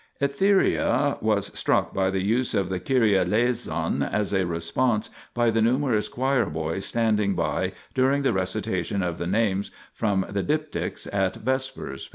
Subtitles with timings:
[0.19, 5.61] Etheria was struck by the use of the Kyrie eleison as a response by the
[5.61, 11.35] numerous choir boys standing by during the recitation of the names from the diptychs at
[11.35, 12.09] vespers (p.